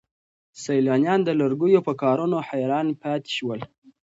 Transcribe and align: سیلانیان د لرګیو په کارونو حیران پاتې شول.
سیلانیان 0.63 1.19
د 1.23 1.29
لرګیو 1.41 1.85
په 1.87 1.93
کارونو 2.01 2.37
حیران 2.49 2.87
پاتې 3.01 3.29
شول. 3.37 3.59